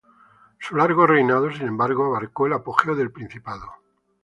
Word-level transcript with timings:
Su 0.57 0.75
largo 0.77 1.05
reinado, 1.05 1.51
sin 1.53 1.67
embargo, 1.67 2.05
abarcó 2.05 2.47
el 2.47 2.53
apogeo 2.53 2.95
del 2.95 3.11
principado. 3.11 3.71